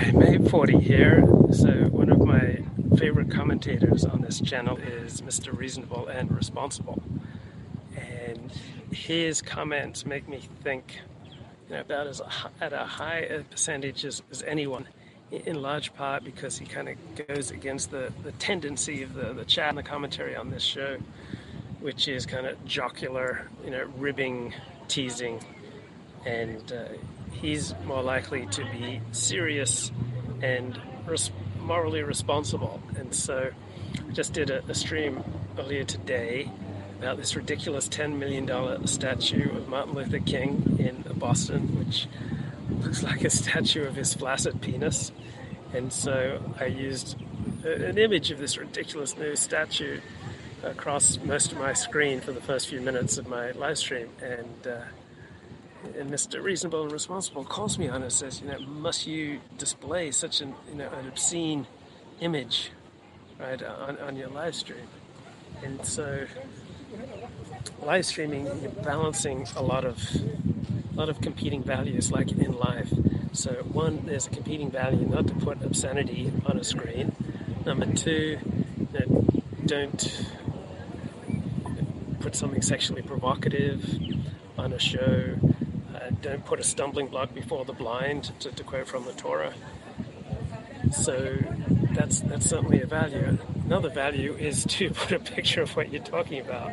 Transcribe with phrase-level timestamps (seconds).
[0.00, 1.22] May 40 here.
[1.52, 2.58] So, one of my
[2.96, 5.54] favorite commentators on this channel is Mr.
[5.54, 7.02] Reasonable and Responsible.
[7.94, 8.50] And
[8.90, 11.00] his comments make me think
[11.68, 12.22] you know, about as
[12.62, 14.88] at a high percentage as, as anyone,
[15.30, 19.44] in large part because he kind of goes against the, the tendency of the, the
[19.44, 20.96] chat and the commentary on this show,
[21.80, 24.54] which is kind of jocular, you know, ribbing,
[24.88, 25.44] teasing,
[26.24, 26.88] and uh,
[27.32, 29.90] he's more likely to be serious
[30.42, 31.30] and res-
[31.60, 32.80] morally responsible.
[32.96, 33.50] And so
[34.08, 35.22] I just did a, a stream
[35.58, 36.50] earlier today
[36.98, 42.06] about this ridiculous $10 million statue of Martin Luther King in Boston, which
[42.82, 45.12] looks like a statue of his flaccid penis.
[45.72, 47.16] And so I used
[47.64, 50.00] an image of this ridiculous new statue
[50.62, 54.08] across most of my screen for the first few minutes of my live stream.
[54.22, 54.80] And uh,
[55.98, 56.42] and Mr.
[56.42, 60.40] Reasonable and Responsible calls me on it and says, you know, must you display such
[60.40, 61.66] an, you know, an obscene
[62.20, 62.70] image,
[63.38, 64.86] right, on, on your live stream?
[65.62, 66.26] And so,
[67.82, 70.02] live streaming, you're balancing a lot of,
[70.92, 72.92] a lot of competing values, like in life.
[73.32, 77.14] So, one, there's a competing value not to put obscenity on a screen.
[77.64, 78.38] Number two,
[78.78, 79.24] you know,
[79.66, 80.26] don't
[82.20, 83.98] put something sexually provocative
[84.58, 85.36] on a show
[86.20, 89.54] don't put a stumbling block before the blind, to, to quote from the Torah.
[90.92, 91.36] So
[91.92, 93.38] that's that's certainly a value.
[93.64, 96.72] Another value is to put a picture of what you're talking about.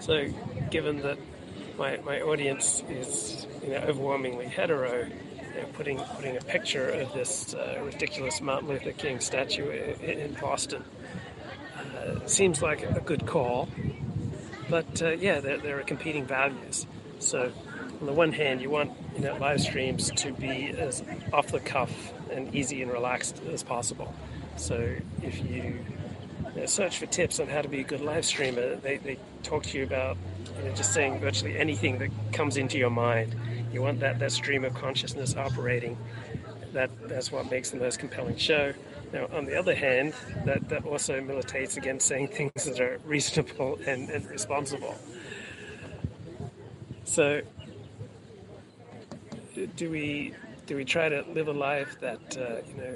[0.00, 0.28] So
[0.70, 1.18] given that
[1.78, 7.12] my, my audience is you know overwhelmingly hetero, you know, putting putting a picture of
[7.12, 10.84] this uh, ridiculous Martin Luther King statue in, in Boston
[11.96, 13.68] uh, seems like a good call.
[14.68, 16.86] But uh, yeah, there, there are competing values.
[17.18, 17.52] So
[18.00, 21.02] on the one hand, you want you know, live streams to be as
[21.32, 24.14] off the cuff and easy and relaxed as possible.
[24.56, 25.78] So if you,
[26.54, 29.18] you know, search for tips on how to be a good live streamer, they, they
[29.42, 30.16] talk to you about
[30.58, 33.34] you know, just saying virtually anything that comes into your mind.
[33.72, 35.96] You want that, that stream of consciousness operating.
[36.72, 38.74] That, that's what makes the most compelling show.
[39.12, 40.14] Now, on the other hand,
[40.44, 44.96] that, that also militates against saying things that are reasonable and, and responsible.
[47.04, 47.42] So
[49.76, 50.34] do we
[50.66, 52.94] do we try to live a life that uh, you know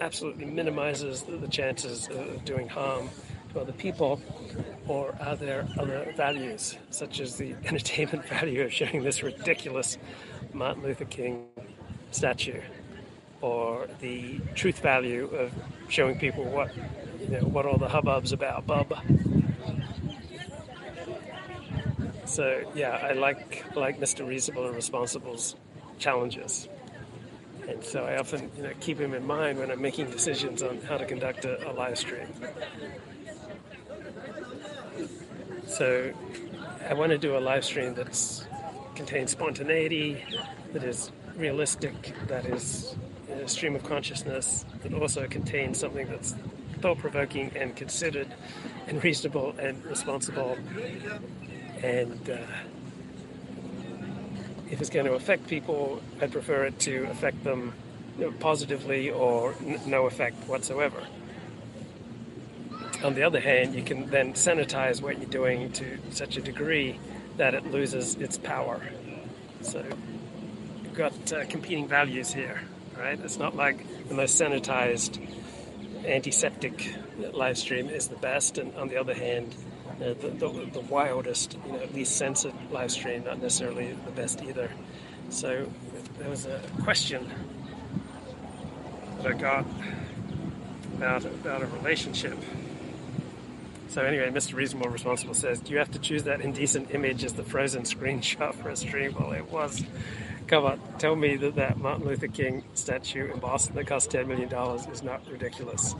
[0.00, 3.10] absolutely minimizes the chances of doing harm
[3.52, 4.20] to other people,
[4.88, 9.98] or are there other values such as the entertainment value of showing this ridiculous
[10.52, 11.46] Martin Luther King
[12.10, 12.60] statue,
[13.40, 15.52] or the truth value of
[15.88, 16.74] showing people what
[17.20, 18.94] you know what all the hubbub's about, bub?
[22.24, 24.26] So yeah, I like like Mr.
[24.26, 25.56] Reasonable and Responsible's
[25.98, 26.68] challenges.
[27.68, 30.80] And so I often you know, keep him in mind when I'm making decisions on
[30.82, 32.28] how to conduct a, a live stream.
[35.66, 36.12] So
[36.88, 38.44] I want to do a live stream that
[38.94, 40.22] contains spontaneity,
[40.72, 42.94] that is realistic, that is
[43.32, 46.34] a stream of consciousness, that also contains something that's
[46.80, 48.28] thought provoking and considered
[48.86, 50.56] and reasonable and responsible
[51.82, 52.36] and uh,
[54.70, 57.72] if it's going to affect people, I'd prefer it to affect them
[58.40, 61.02] positively or n- no effect whatsoever.
[63.02, 66.98] On the other hand, you can then sanitize what you're doing to such a degree
[67.36, 68.80] that it loses its power.
[69.62, 69.84] So
[70.82, 72.62] you've got uh, competing values here,
[72.98, 73.18] right?
[73.18, 75.20] It's not like the most sanitized
[76.06, 76.94] antiseptic
[77.32, 79.54] live stream is the best, and on the other hand,
[79.98, 84.70] the, the, the, wildest, you know, least censored live stream, not necessarily the best either.
[85.30, 85.68] So
[86.18, 87.30] there was a question
[89.18, 89.64] that I got
[90.96, 92.38] about, about a relationship.
[93.88, 94.54] So anyway, Mr.
[94.54, 98.54] Reasonable Responsible says, do you have to choose that indecent image as the frozen screenshot
[98.54, 99.14] for a stream?
[99.18, 99.84] Well, it was.
[100.46, 104.26] Come on, tell me that that Martin Luther King statue in Boston that cost $10
[104.26, 104.52] million
[104.92, 105.94] is not ridiculous.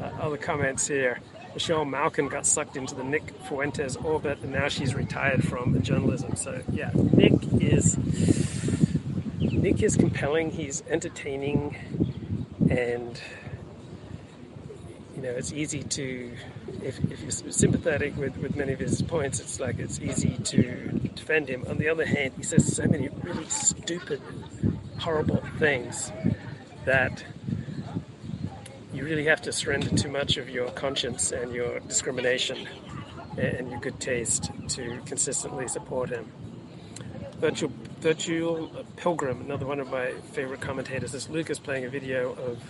[0.00, 1.18] Uh, other comments here.
[1.54, 6.34] Michelle Malkin got sucked into the Nick Fuentes orbit, and now she's retired from journalism.
[6.36, 7.96] So yeah, Nick is
[9.38, 10.50] Nick is compelling.
[10.50, 11.76] He's entertaining,
[12.68, 13.20] and
[15.14, 16.32] you know it's easy to
[16.82, 20.90] if, if you're sympathetic with, with many of his points, it's like it's easy to
[21.14, 21.64] defend him.
[21.68, 24.20] On the other hand, he says so many really stupid,
[24.98, 26.12] horrible things
[26.84, 27.24] that
[28.94, 32.68] you really have to surrender too much of your conscience and your discrimination
[33.36, 36.30] and your good taste to consistently support him.
[37.38, 41.10] Virtual Virtual Pilgrim, another one of my favorite commentators.
[41.12, 42.62] This Luke is playing a video of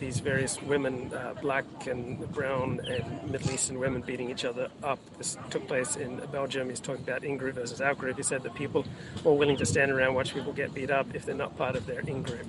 [0.00, 4.98] these various women, uh, black and brown and Middle Eastern women beating each other up.
[5.18, 6.68] This took place in Belgium.
[6.68, 8.16] He's talking about in-group versus out-group.
[8.16, 8.84] He said that people
[9.24, 11.86] are willing to stand around watch people get beat up if they're not part of
[11.86, 12.46] their in-group.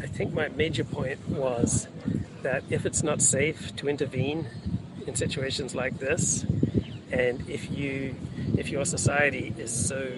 [0.00, 1.88] I think my major point was
[2.42, 4.46] that if it's not safe to intervene
[5.06, 6.44] in situations like this,
[7.10, 8.14] and if you
[8.56, 10.12] if your society is so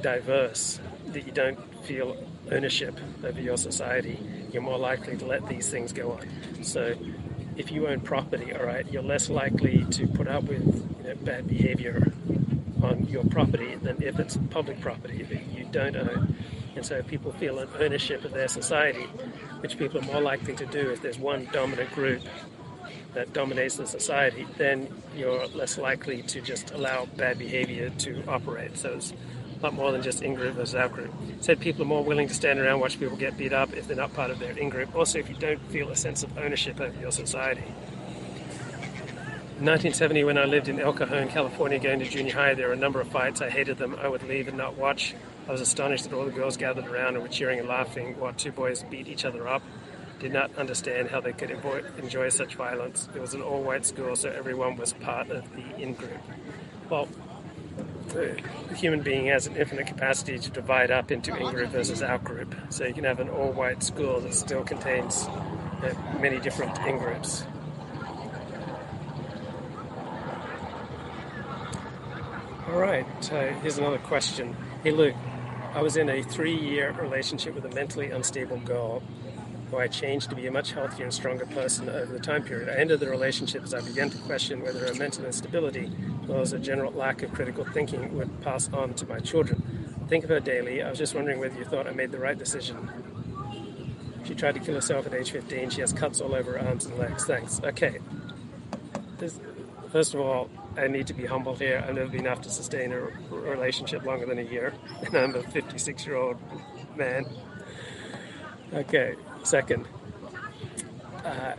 [0.00, 2.16] diverse that you don't feel
[2.50, 4.18] ownership over your society,
[4.52, 6.28] you're more likely to let these things go on.
[6.62, 6.94] So
[7.56, 10.64] if you own property, all right, you're less likely to put up with
[11.02, 12.12] you know, bad behavior
[12.82, 16.36] on your property than if it's public property that you don't own.
[16.76, 19.04] And so people feel an ownership of their society,
[19.60, 22.22] which people are more likely to do if there's one dominant group
[23.14, 28.76] that dominates the society, then you're less likely to just allow bad behavior to operate.
[28.76, 29.12] So it's
[29.60, 31.12] a lot more than just in-group versus out-group.
[31.40, 33.96] Said people are more willing to stand around watch people get beat up if they're
[33.96, 34.94] not part of their in-group.
[34.96, 37.62] Also, if you don't feel a sense of ownership over your society.
[39.58, 42.72] In 1970, when I lived in El Cajon, California, going to junior high, there were
[42.72, 43.40] a number of fights.
[43.40, 43.96] I hated them.
[44.02, 45.14] I would leave and not watch.
[45.46, 48.32] I was astonished that all the girls gathered around and were cheering and laughing while
[48.32, 49.62] two boys beat each other up
[50.18, 51.50] did not understand how they could
[51.98, 53.08] enjoy such violence.
[53.14, 56.20] It was an all white school, so everyone was part of the in group.
[56.88, 57.08] Well,
[58.08, 58.40] the
[58.74, 62.54] human being has an infinite capacity to divide up into in group versus out group.
[62.70, 66.98] So you can have an all white school that still contains uh, many different in
[66.98, 67.44] groups.
[72.68, 74.56] All right, uh, here's another question.
[74.82, 75.14] Hey, Luke,
[75.74, 79.02] I was in a three year relationship with a mentally unstable girl
[79.70, 82.68] who I changed to be a much healthier and stronger person over the time period.
[82.68, 85.90] I ended the relationship as I began to question whether her mental instability,
[86.22, 89.62] as well as a general lack of critical thinking, would pass on to my children.
[90.08, 90.80] Think of her daily.
[90.80, 92.88] I was just wondering whether you thought I made the right decision.
[94.24, 95.70] She tried to kill herself at age 15.
[95.70, 97.24] She has cuts all over her arms and legs.
[97.24, 97.60] Thanks.
[97.64, 97.98] Okay.
[99.18, 99.40] This,
[99.90, 101.84] first of all, I need to be humble here.
[101.86, 103.00] I've never been able to sustain a
[103.30, 106.36] relationship longer than a year, and I'm a 56 year old
[106.96, 107.26] man.
[108.72, 109.86] Okay, Second,
[111.22, 111.52] uh,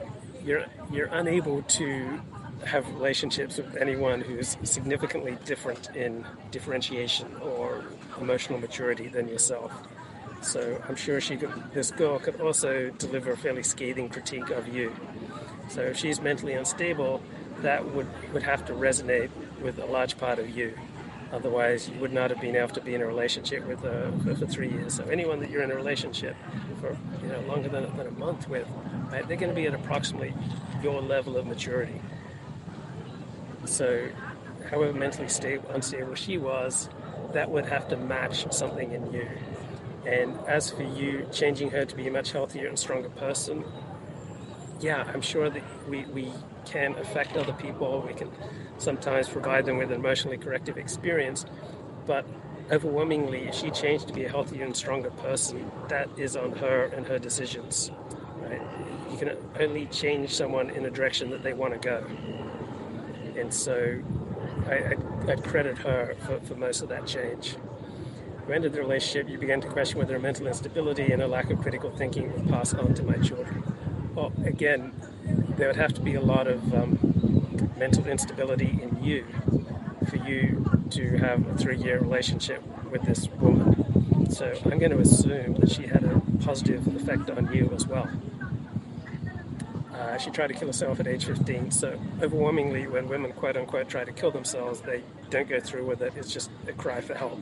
[0.44, 2.20] you're you're unable to
[2.66, 7.84] have relationships with anyone who's significantly different in differentiation or
[8.20, 9.72] emotional maturity than yourself.
[10.42, 14.68] So I'm sure she could, this girl could also deliver a fairly scathing critique of
[14.68, 14.92] you.
[15.70, 17.22] So if she's mentally unstable,
[17.62, 19.30] that would, would have to resonate
[19.62, 20.78] with a large part of you.
[21.32, 24.46] Otherwise, you would not have been able to be in a relationship with uh, for,
[24.46, 24.94] three years.
[24.94, 26.36] So anyone that you're in a relationship
[26.80, 28.68] for you know longer than, than a month with,
[29.12, 30.34] right, they're going to be at approximately
[30.84, 32.00] your level of maturity.
[33.66, 34.08] So,
[34.70, 36.90] however mentally stable, unstable she was,
[37.34, 39.28] that would have to match something in you.
[40.06, 43.66] And as for you changing her to be a much healthier and stronger person,
[44.80, 46.32] yeah, I'm sure that we, we
[46.66, 48.04] can affect other people.
[48.06, 48.30] We can
[48.78, 51.46] sometimes provide them with an emotionally corrective experience.
[52.06, 52.26] But
[52.72, 56.86] overwhelmingly, if she changed to be a healthier and stronger person, that is on her
[56.86, 57.92] and her decisions.
[58.38, 58.62] Right?
[59.12, 62.06] You can only change someone in a direction that they want to go.
[63.38, 64.02] And so
[64.68, 67.56] I, I, I credit her for, for most of that change.
[68.48, 71.60] You ended the relationship, you began to question whether mental instability and a lack of
[71.62, 73.75] critical thinking would pass on to my children.
[74.16, 74.94] Well, again,
[75.58, 79.26] there would have to be a lot of um, mental instability in you
[80.10, 84.32] for you to have a three year relationship with this woman.
[84.32, 88.10] So I'm going to assume that she had a positive effect on you as well.
[89.94, 91.72] Uh, she tried to kill herself at age 15.
[91.72, 96.02] So overwhelmingly, when women quote unquote try to kill themselves, they don't go through with
[96.02, 96.14] it.
[96.16, 97.42] It's just a cry for help.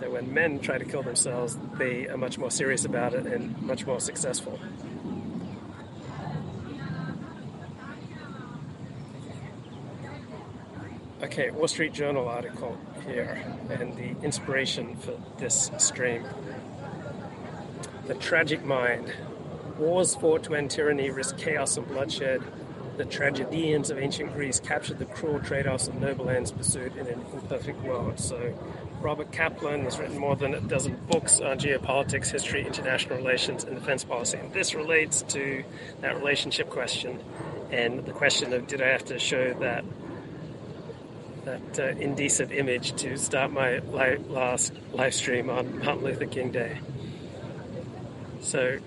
[0.00, 3.60] So when men try to kill themselves, they are much more serious about it and
[3.62, 4.58] much more successful.
[11.34, 16.24] Okay, Wall Street Journal article here, and the inspiration for this stream.
[18.06, 19.12] The tragic mind.
[19.76, 22.40] Wars fought when tyranny risked chaos and bloodshed.
[22.98, 27.20] The tragedians of ancient Greece captured the cruel trade-offs of noble ends pursued in an
[27.32, 28.20] imperfect world.
[28.20, 28.56] So,
[29.00, 33.74] Robert Kaplan has written more than a dozen books on geopolitics, history, international relations, and
[33.74, 34.38] defense policy.
[34.38, 35.64] And this relates to
[36.00, 37.18] that relationship question
[37.72, 39.84] and the question of did I have to show that
[41.44, 46.50] that uh, indecent image to start my li- last live stream on Martin Luther King
[46.50, 46.78] Day.
[48.40, 48.78] So,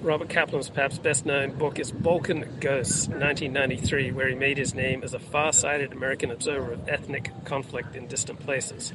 [0.00, 5.02] Robert Kaplan's perhaps best known book is Balkan Ghosts, 1993, where he made his name
[5.02, 8.92] as a far sighted American observer of ethnic conflict in distant places.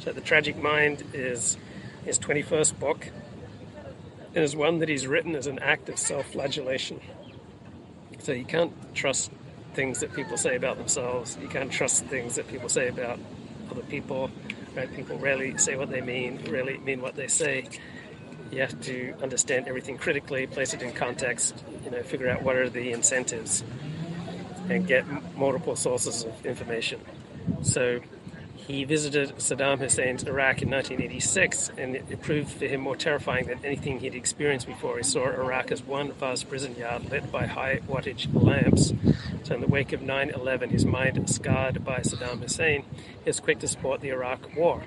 [0.00, 1.56] So The Tragic Mind is
[2.04, 3.10] his 21st book
[4.34, 7.00] and is one that he's written as an act of self-flagellation.
[8.18, 9.30] So you can't trust
[9.74, 11.36] things that people say about themselves.
[11.40, 13.18] You can't trust things that people say about
[13.70, 14.30] other people.
[14.74, 14.92] Right?
[14.94, 17.68] People rarely say what they mean, rarely mean what they say.
[18.50, 22.56] You have to understand everything critically, place it in context, you know, figure out what
[22.56, 23.64] are the incentives,
[24.68, 25.04] and get
[25.36, 27.00] multiple sources of information.
[27.62, 28.00] So
[28.66, 33.58] he visited Saddam Hussein's Iraq in 1986, and it proved for him more terrifying than
[33.64, 34.96] anything he'd experienced before.
[34.96, 38.92] He saw Iraq as one vast prison yard lit by high wattage lamps.
[39.44, 42.86] So, in the wake of 9 11, his mind scarred by Saddam Hussein,
[43.26, 44.84] he quick to support the Iraq War,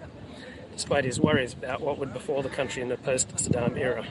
[0.73, 4.07] despite his worries about what would befall the country in the post Saddam era.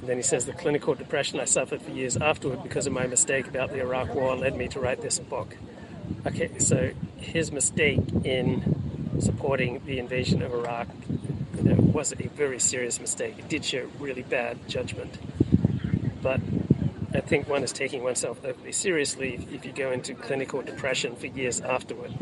[0.00, 3.06] And then he says, The clinical depression I suffered for years afterward because of my
[3.06, 5.58] mistake about the Iraq War led me to write this book.
[6.26, 10.88] Okay, so his mistake in supporting the invasion of Iraq
[11.58, 13.38] you know, was a very serious mistake.
[13.38, 15.18] It did show really bad judgment.
[16.22, 16.40] But
[17.18, 21.26] I think one is taking oneself overly seriously if, you go into clinical depression for
[21.26, 22.14] years afterward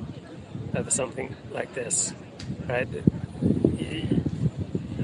[0.75, 2.15] over something like this,
[2.67, 2.91] right?
[2.91, 3.03] The,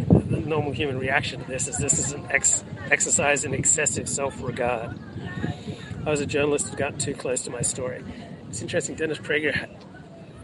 [0.08, 4.98] the normal human reaction to this is this is an ex- exercise in excessive self-regard.
[6.06, 8.02] I was a journalist who got too close to my story.
[8.48, 9.68] It's interesting, Dennis Prager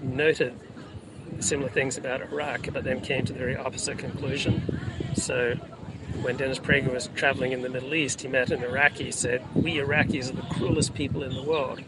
[0.02, 0.60] noted
[1.40, 4.78] similar things about Iraq, but then came to the very opposite conclusion.
[5.14, 5.54] So
[6.22, 9.42] when Dennis Prager was traveling in the Middle East, he met an Iraqi He said,
[9.54, 11.80] We Iraqis are the cruelest people in the world.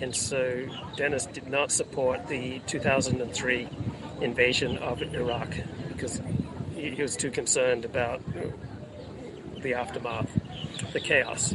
[0.00, 3.68] And so Dennis did not support the 2003
[4.20, 5.54] invasion of Iraq
[5.88, 6.20] because
[6.74, 8.20] he was too concerned about
[9.62, 10.28] the aftermath,
[10.92, 11.54] the chaos.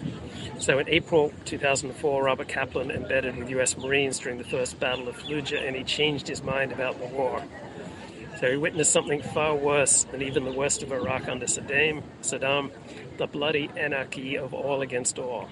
[0.60, 5.18] So in April 2004, Robert Kaplan embedded with US Marines during the First Battle of
[5.18, 7.44] Fallujah and he changed his mind about the war.
[8.40, 12.72] So he witnessed something far worse than even the worst of Iraq under Saddam, Saddam,
[13.18, 15.50] the bloody anarchy of all against all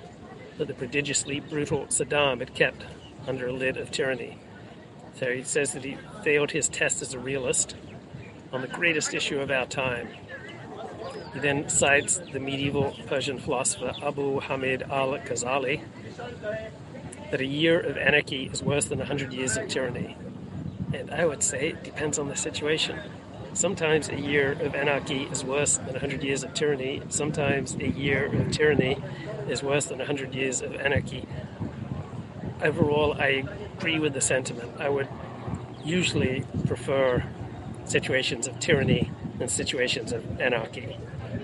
[0.57, 2.85] that the prodigiously brutal Saddam had kept
[3.27, 4.37] under a lid of tyranny.
[5.15, 7.75] So he says that he failed his test as a realist
[8.55, 10.07] on the greatest issue of our time,
[11.33, 15.81] he then cites the medieval Persian philosopher Abu Hamid al Ghazali
[17.31, 20.15] that a year of anarchy is worse than a hundred years of tyranny.
[20.95, 22.97] And I would say it depends on the situation.
[23.53, 27.01] Sometimes a year of anarchy is worse than a hundred years of tyranny.
[27.09, 28.97] Sometimes a year of tyranny
[29.49, 31.27] is worse than a hundred years of anarchy.
[32.61, 33.43] Overall, I
[33.77, 34.71] agree with the sentiment.
[34.79, 35.09] I would
[35.83, 37.25] usually prefer
[37.83, 40.97] situations of tyranny than situations of anarchy.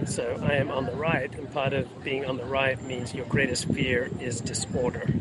[0.05, 3.25] So I am on the right, and part of being on the right means your
[3.25, 5.13] greatest fear is disorder,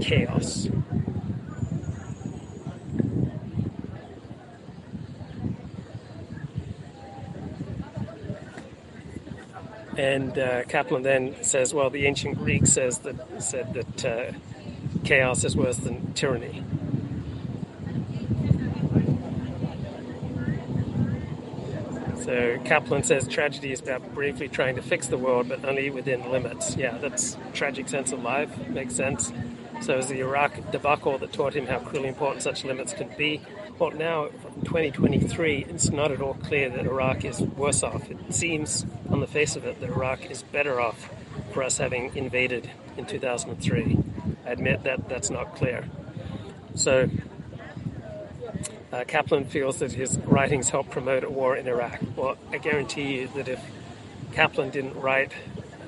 [0.00, 0.68] chaos.
[9.98, 14.32] And uh, Kaplan then says, well, the ancient Greek says that said that uh,
[15.02, 16.64] chaos is worse than tyranny.
[22.22, 26.30] So Kaplan says tragedy is about bravely trying to fix the world, but only within
[26.30, 26.76] limits.
[26.76, 28.56] Yeah, that's tragic sense of life.
[28.68, 29.32] Makes sense.
[29.80, 33.16] So it was the Iraq debacle that taught him how cruelly important such limits could
[33.16, 33.40] be.
[33.78, 38.10] Well, now in 2023, it's not at all clear that Iraq is worse off.
[38.10, 41.08] It seems, on the face of it, that Iraq is better off
[41.52, 43.98] for us having invaded in 2003.
[44.44, 45.84] I admit that that's not clear.
[46.74, 47.08] So
[48.92, 52.00] uh, Kaplan feels that his writings help promote a war in Iraq.
[52.16, 53.60] Well, I guarantee you that if
[54.32, 55.30] Kaplan didn't write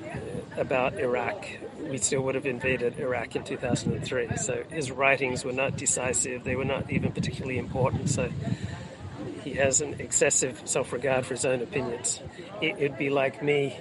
[0.05, 1.45] uh, about Iraq,
[1.91, 4.37] we still would have invaded Iraq in 2003.
[4.37, 8.09] So his writings were not decisive, they were not even particularly important.
[8.09, 8.31] So
[9.43, 12.21] he has an excessive self regard for his own opinions.
[12.61, 13.77] It, would be like me.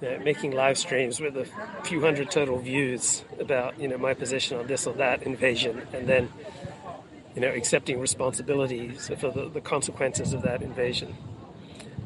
[0.00, 1.46] You know, making live streams with a
[1.84, 6.08] few hundred total views about you know my position on this or that invasion, and
[6.08, 6.28] then
[7.34, 11.16] you know, accepting responsibility for the, the consequences of that invasion.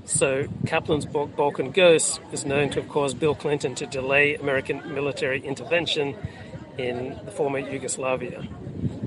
[0.07, 4.95] So Kaplan's book, Balkan Ghosts, is known to have caused Bill Clinton to delay American
[4.95, 6.17] military intervention
[6.79, 8.47] in the former Yugoslavia.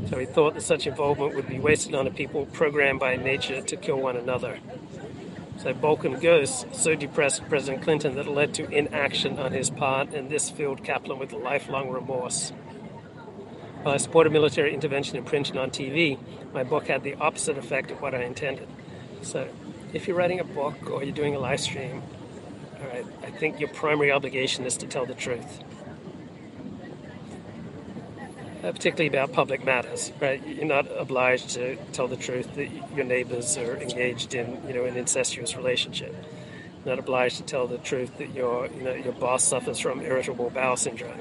[0.09, 3.61] So he thought that such involvement would be wasted on a people programmed by nature
[3.61, 4.59] to kill one another.
[5.57, 10.13] So Balkan Ghosts so depressed President Clinton that it led to inaction on his part,
[10.13, 12.51] and this filled Kaplan with lifelong remorse
[13.85, 16.17] uh, supported military intervention in print and on TV,
[16.53, 18.67] my book had the opposite effect of what I intended.
[19.21, 19.47] So,
[19.93, 22.01] if you're writing a book or you're doing a live stream,
[22.81, 25.63] all right, I think your primary obligation is to tell the truth.
[28.63, 30.46] uh, particularly about public matters, right?
[30.46, 34.86] You're not obliged to tell the truth that your neighbors are engaged in, you know,
[34.86, 36.13] an incestuous relationship.
[36.86, 40.01] You're not obliged to tell the truth that your, you know, your boss suffers from
[40.01, 41.19] irritable bowel syndrome.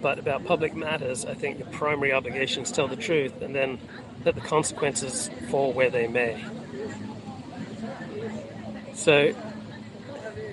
[0.00, 3.54] But about public matters, I think your primary obligation is to tell the truth and
[3.54, 3.78] then
[4.24, 6.44] let the consequences fall where they may.
[8.94, 9.34] So,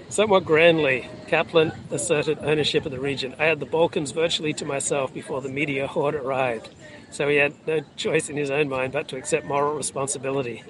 [0.09, 3.35] somewhat grandly, Kaplan asserted ownership of the region.
[3.37, 6.69] I had the Balkans virtually to myself before the media horde arrived,
[7.11, 10.63] so he had no choice in his own mind but to accept moral responsibility.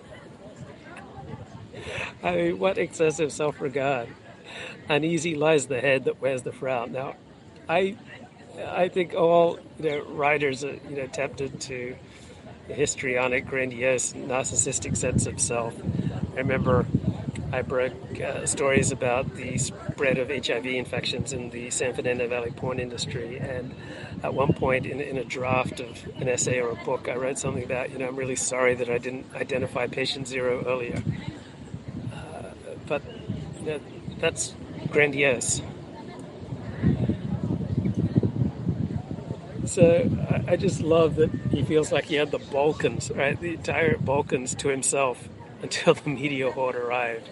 [2.23, 4.09] I mean, what excessive self regard.
[4.89, 6.91] Uneasy lies the head that wears the frown.
[6.91, 7.15] Now,
[7.67, 7.95] I,
[8.65, 11.95] I think all you know, writers are you know, tempted to
[12.67, 15.75] histrionic, grandiose, narcissistic sense of self.
[16.33, 16.85] I remember
[17.51, 22.51] I broke uh, stories about the spread of HIV infections in the San Fernando Valley
[22.51, 23.37] porn industry.
[23.37, 23.73] And
[24.23, 27.39] at one point in, in, a draft of an essay or a book, I wrote
[27.39, 31.01] something about, you know, I'm really sorry that I didn't identify patient zero earlier.
[32.13, 32.51] Uh,
[32.87, 33.01] but
[33.61, 33.79] you know,
[34.19, 34.53] that's
[34.91, 35.61] grandiose.
[39.65, 43.39] So I, I just love that he feels like he had the Balkans, right?
[43.39, 45.29] The entire Balkans to himself
[45.61, 47.29] until the media horde arrived.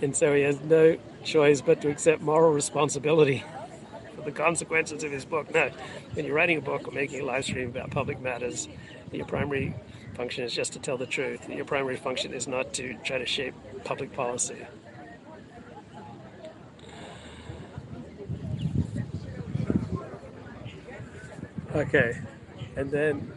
[0.00, 3.42] And so he has no choice but to accept moral responsibility
[4.14, 5.52] for the consequences of his book.
[5.52, 5.70] No,
[6.12, 8.68] when you're writing a book or making a live stream about public matters,
[9.12, 9.74] your primary
[10.14, 11.48] function is just to tell the truth.
[11.48, 14.66] Your primary function is not to try to shape public policy.
[21.74, 22.18] Okay,
[22.76, 23.32] and then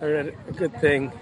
[0.00, 1.12] I read a good thing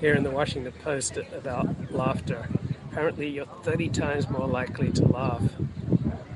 [0.00, 2.48] here in the Washington Post about laughter
[2.96, 5.42] apparently you're 30 times more likely to laugh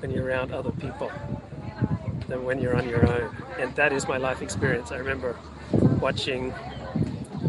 [0.01, 1.11] when you're around other people
[2.29, 3.35] than when you're on your own.
[3.59, 4.93] And that is my life experience.
[4.93, 5.39] I remember
[5.73, 6.53] watching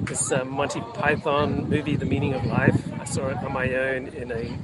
[0.03, 2.81] this uh, Monty Python movie, The Meaning of Life.
[3.01, 4.57] I saw it on my own in a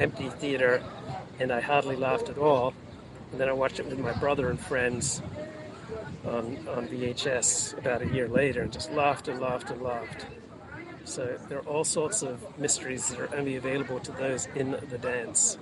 [0.00, 0.80] empty theater,
[1.40, 2.74] and I hardly laughed at all.
[3.32, 5.20] And then I watched it with my brother and friends
[6.24, 10.26] on, on VHS about a year later, and just laughed and laughed and laughed.
[11.08, 14.98] So there are all sorts of mysteries that are only available to those in the
[14.98, 15.56] dance.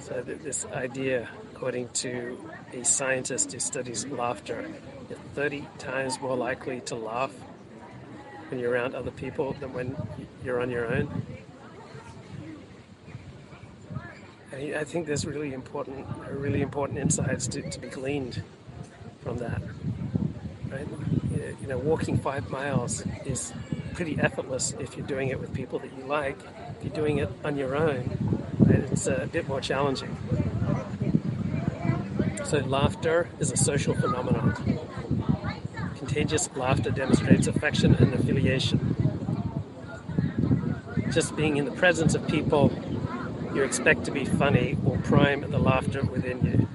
[0.00, 2.38] So this idea, according to
[2.72, 4.72] a scientist who studies laughter,
[5.10, 7.32] you're 30 times more likely to laugh
[8.48, 9.94] when you're around other people than when
[10.42, 11.26] you're on your own.
[14.54, 18.42] I think there's really important, really important insights to, to be gleaned
[19.22, 19.60] from that.
[21.60, 23.52] You know, walking five miles is
[23.94, 26.38] pretty effortless if you're doing it with people that you like.
[26.78, 30.16] If you're doing it on your own, it's uh, a bit more challenging.
[32.44, 34.80] So, laughter is a social phenomenon.
[35.96, 38.94] Contagious laughter demonstrates affection and affiliation.
[41.10, 42.70] Just being in the presence of people
[43.56, 46.68] you expect to be funny will prime the laughter within you.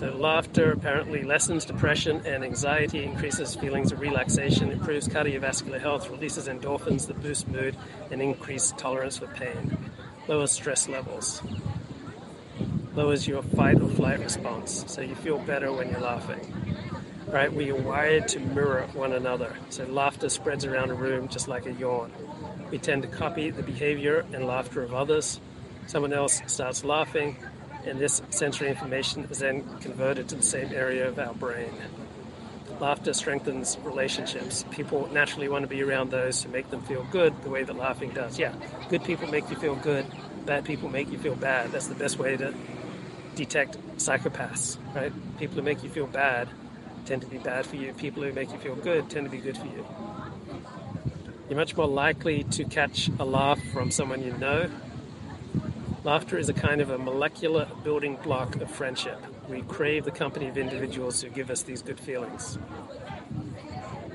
[0.00, 6.48] So, laughter apparently lessens depression and anxiety, increases feelings of relaxation, improves cardiovascular health, releases
[6.48, 7.76] endorphins that boost mood,
[8.10, 9.76] and increase tolerance for pain,
[10.26, 11.42] lowers stress levels,
[12.94, 16.50] lowers your fight or flight response, so you feel better when you're laughing.
[17.26, 17.52] Right?
[17.52, 21.66] We are wired to mirror one another, so laughter spreads around a room just like
[21.66, 22.10] a yawn.
[22.70, 25.42] We tend to copy the behavior and laughter of others.
[25.88, 27.36] Someone else starts laughing,
[27.86, 31.72] and this sensory information is then converted to the same area of our brain.
[32.80, 34.64] Laughter strengthens relationships.
[34.70, 37.76] People naturally want to be around those who make them feel good the way that
[37.76, 38.38] laughing does.
[38.38, 38.54] Yeah,
[38.88, 40.06] good people make you feel good,
[40.46, 41.72] bad people make you feel bad.
[41.72, 42.54] That's the best way to
[43.34, 45.12] detect psychopaths, right?
[45.38, 46.48] People who make you feel bad
[47.04, 47.92] tend to be bad for you.
[47.92, 49.86] People who make you feel good tend to be good for you.
[51.48, 54.70] You're much more likely to catch a laugh from someone you know
[56.02, 59.22] Laughter is a kind of a molecular building block of friendship.
[59.50, 62.58] We crave the company of individuals who give us these good feelings.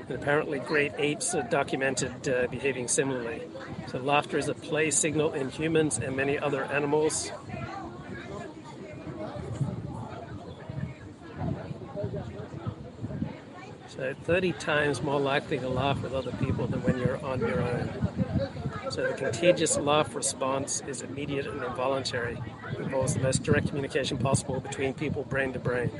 [0.08, 3.42] And apparently, great apes are documented uh, behaving similarly.
[3.86, 7.30] So, laughter is a play signal in humans and many other animals.
[13.86, 17.62] So, 30 times more likely to laugh with other people than when you're on your
[17.62, 18.25] own.
[18.96, 22.38] So the contagious laugh response is immediate and involuntary.
[22.72, 25.90] It involves the most direct communication possible between people brain to brain.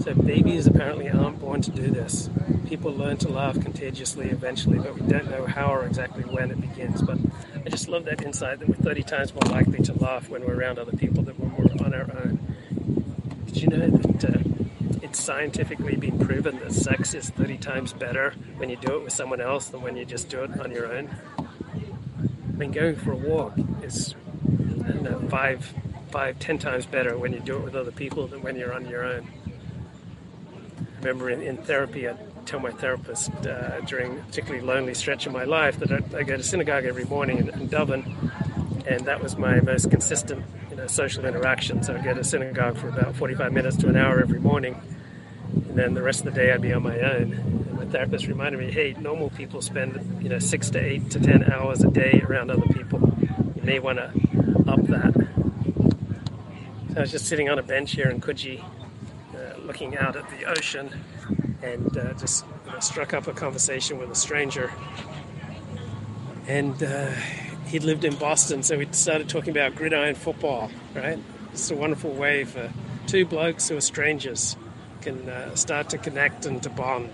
[0.00, 2.28] So babies apparently aren't born to do this.
[2.66, 6.60] people learn to laugh contagiously eventually, but we don't know how or exactly when it
[6.60, 7.00] begins.
[7.02, 7.18] But
[7.64, 10.56] I just love that insight that we're 30 times more likely to laugh when we're
[10.58, 12.47] around other people than when we're on our own.
[13.48, 14.38] Did you know that uh,
[15.02, 19.12] it's scientifically been proven that sex is 30 times better when you do it with
[19.12, 21.10] someone else than when you just do it on your own?
[21.38, 24.14] I mean, going for a walk is
[25.10, 25.72] know, five,
[26.10, 28.86] five, ten times better when you do it with other people than when you're on
[28.86, 29.26] your own.
[30.78, 35.26] I remember in, in therapy, I tell my therapist uh, during a particularly lonely stretch
[35.26, 38.30] of my life that I, I go to synagogue every morning in, in Dublin,
[38.86, 40.44] and that was my most consistent
[40.82, 41.82] you social interaction.
[41.82, 44.80] So I'd go to synagogue for about 45 minutes to an hour every morning,
[45.52, 47.32] and then the rest of the day I'd be on my own.
[47.32, 51.20] And my therapist reminded me, hey, normal people spend you know six to eight to
[51.20, 53.00] ten hours a day around other people.
[53.56, 54.06] You may want to
[54.68, 55.14] up that.
[56.90, 58.62] So I was just sitting on a bench here in Coogee
[59.34, 60.90] uh, looking out at the ocean
[61.62, 64.72] and uh, just you know, struck up a conversation with a stranger.
[66.46, 67.10] And uh,
[67.68, 71.18] he'd lived in Boston, so we started talking about gridiron football, right?
[71.52, 72.72] It's a wonderful way for
[73.06, 74.56] two blokes who are strangers
[75.00, 77.10] can uh, start to connect and to bond.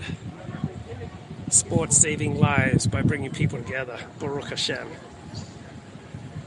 [1.51, 3.99] Sports saving lives by bringing people together.
[4.19, 4.88] Baruch Hashem.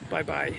[0.10, 0.56] Bye bye.